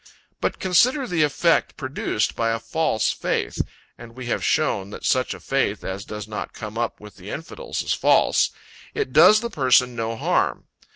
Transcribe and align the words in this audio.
But 0.39 0.57
consider 0.57 1.05
the 1.05 1.21
effect 1.21 1.77
produced 1.77 2.35
by 2.35 2.49
a 2.49 2.59
false 2.59 3.11
faith, 3.11 3.61
(and 3.99 4.15
we 4.17 4.25
have 4.25 4.43
shown, 4.43 4.89
that 4.89 5.05
such 5.05 5.35
a 5.35 5.39
faith, 5.39 5.83
as 5.83 6.05
does 6.05 6.27
not 6.27 6.53
come 6.53 6.75
up 6.75 6.99
with 6.99 7.17
the 7.17 7.29
infidel's, 7.29 7.83
is 7.83 7.93
false,) 7.93 8.49
it 8.95 9.13
does 9.13 9.41
the 9.41 9.51
person 9.51 9.95
no 9.95 10.15
harm. 10.15 10.65